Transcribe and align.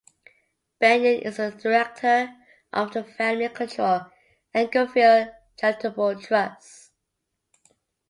Benyon 0.79 1.19
is 1.21 1.37
a 1.37 1.51
director 1.51 2.35
of 2.73 2.91
the 2.91 3.03
family 3.03 3.47
controlled 3.49 4.09
Englefield 4.51 5.29
Charitable 5.59 6.19
Trust. 6.19 6.89